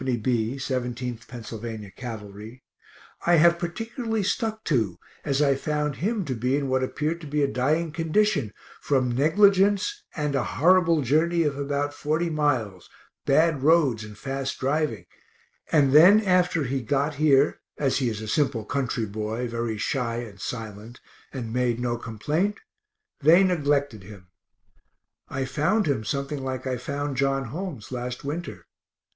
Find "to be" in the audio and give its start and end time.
6.25-6.57, 7.21-7.43